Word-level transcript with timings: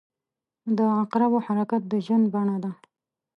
•د 0.77 0.79
عقربو 1.01 1.37
حرکت 1.45 1.81
د 1.87 1.93
ژوند 2.05 2.25
بڼه 2.33 2.57
ده. 2.63 2.71